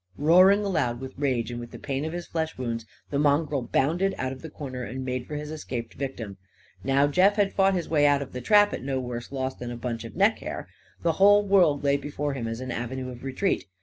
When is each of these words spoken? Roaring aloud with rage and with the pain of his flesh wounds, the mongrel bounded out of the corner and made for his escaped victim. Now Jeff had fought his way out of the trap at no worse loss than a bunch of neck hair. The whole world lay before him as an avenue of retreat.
Roaring 0.17 0.65
aloud 0.65 0.99
with 0.99 1.13
rage 1.15 1.51
and 1.51 1.59
with 1.59 1.69
the 1.69 1.77
pain 1.77 2.03
of 2.05 2.11
his 2.11 2.25
flesh 2.25 2.57
wounds, 2.57 2.87
the 3.11 3.19
mongrel 3.19 3.61
bounded 3.61 4.15
out 4.17 4.31
of 4.31 4.41
the 4.41 4.49
corner 4.49 4.81
and 4.81 5.05
made 5.05 5.27
for 5.27 5.35
his 5.35 5.51
escaped 5.51 5.93
victim. 5.93 6.37
Now 6.83 7.05
Jeff 7.05 7.35
had 7.35 7.53
fought 7.53 7.75
his 7.75 7.87
way 7.87 8.07
out 8.07 8.23
of 8.23 8.33
the 8.33 8.41
trap 8.41 8.73
at 8.73 8.81
no 8.81 8.99
worse 8.99 9.31
loss 9.31 9.53
than 9.53 9.69
a 9.69 9.77
bunch 9.77 10.03
of 10.03 10.15
neck 10.15 10.39
hair. 10.39 10.67
The 11.03 11.11
whole 11.21 11.45
world 11.45 11.83
lay 11.83 11.97
before 11.97 12.33
him 12.33 12.47
as 12.47 12.61
an 12.61 12.71
avenue 12.71 13.11
of 13.11 13.23
retreat. 13.23 13.65